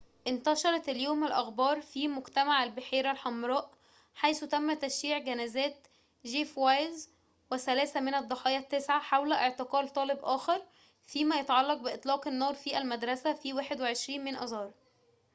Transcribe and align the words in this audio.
انتشرت 0.27 0.89
اليوم 0.89 1.23
الأخبار 1.23 1.81
في 1.81 2.07
مجتمع 2.07 2.63
البحيرة 2.63 3.11
الحمراء 3.11 3.69
حيث 4.15 4.43
تم 4.43 4.73
تشييع 4.73 5.17
جنازات 5.17 5.87
جيف 6.25 6.57
وايز 6.57 7.09
وثلاثة 7.51 7.99
من 7.99 8.13
الضحايا 8.15 8.57
التسعة 8.59 9.01
حول 9.01 9.33
اعتقال 9.33 9.89
طالب 9.93 10.19
آخر 10.23 10.61
فيما 11.07 11.35
يتعلق 11.35 11.73
بإطلاق 11.81 12.27
النار 12.27 12.53
في 12.53 12.77
المدرسة 12.77 13.33
في 13.33 13.53
21 13.53 14.23
من 14.23 14.35
آذار 14.35 14.71